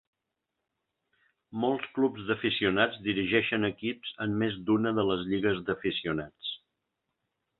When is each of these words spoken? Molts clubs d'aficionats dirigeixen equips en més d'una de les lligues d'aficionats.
Molts 1.65 1.91
clubs 1.97 2.23
d'aficionats 2.29 2.97
dirigeixen 3.09 3.69
equips 3.69 4.15
en 4.27 4.33
més 4.43 4.57
d'una 4.69 4.97
de 5.01 5.07
les 5.11 5.23
lligues 5.33 5.63
d'aficionats. 5.69 6.53